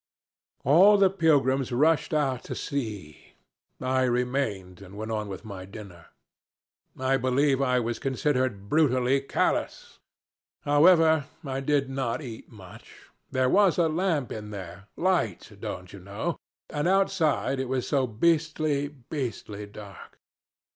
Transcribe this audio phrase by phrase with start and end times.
[0.63, 3.35] "All the pilgrims rushed out to see.
[3.79, 6.07] I remained, and went on with my dinner.
[6.99, 9.99] I believe I was considered brutally callous.
[10.63, 13.11] However, I did not eat much.
[13.29, 16.39] There was a lamp in there light, don't you know
[16.71, 20.17] and outside it was so beastly, beastly dark.